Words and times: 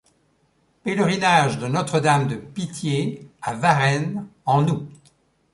Pèlerinage 0.83 1.59
de 1.59 1.67
Notre-Dame-de-Pitié 1.67 3.29
à 3.39 3.53
Varennes 3.53 4.25
en 4.47 4.67
août. 4.67 4.89